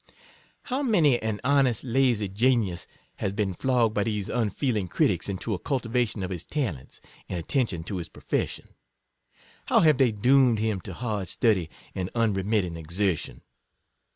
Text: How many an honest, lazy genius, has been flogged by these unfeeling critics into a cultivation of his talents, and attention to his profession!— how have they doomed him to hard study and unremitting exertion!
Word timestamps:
How 0.63 0.81
many 0.81 1.21
an 1.21 1.39
honest, 1.43 1.83
lazy 1.83 2.27
genius, 2.27 2.87
has 3.17 3.33
been 3.33 3.53
flogged 3.53 3.93
by 3.93 4.05
these 4.05 4.29
unfeeling 4.29 4.87
critics 4.87 5.29
into 5.29 5.53
a 5.53 5.59
cultivation 5.59 6.23
of 6.23 6.31
his 6.31 6.43
talents, 6.43 7.01
and 7.29 7.37
attention 7.37 7.83
to 7.83 7.97
his 7.97 8.09
profession!— 8.09 8.69
how 9.67 9.81
have 9.81 9.99
they 9.99 10.11
doomed 10.11 10.57
him 10.57 10.81
to 10.81 10.95
hard 10.95 11.27
study 11.27 11.69
and 11.93 12.09
unremitting 12.15 12.77
exertion! 12.77 13.43